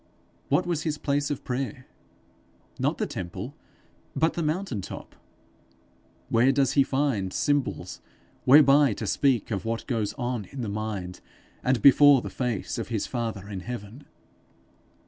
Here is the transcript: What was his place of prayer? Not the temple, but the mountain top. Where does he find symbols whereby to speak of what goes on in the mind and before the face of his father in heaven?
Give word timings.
What 0.49 0.65
was 0.65 0.81
his 0.81 0.97
place 0.97 1.29
of 1.29 1.43
prayer? 1.43 1.85
Not 2.79 2.97
the 2.97 3.05
temple, 3.05 3.53
but 4.15 4.33
the 4.33 4.41
mountain 4.41 4.81
top. 4.81 5.15
Where 6.27 6.51
does 6.51 6.71
he 6.73 6.81
find 6.81 7.31
symbols 7.31 8.01
whereby 8.43 8.93
to 8.93 9.05
speak 9.05 9.51
of 9.51 9.63
what 9.63 9.85
goes 9.85 10.13
on 10.13 10.45
in 10.45 10.61
the 10.61 10.69
mind 10.69 11.21
and 11.63 11.83
before 11.83 12.23
the 12.23 12.31
face 12.31 12.79
of 12.79 12.87
his 12.87 13.05
father 13.05 13.47
in 13.47 13.59
heaven? 13.59 14.07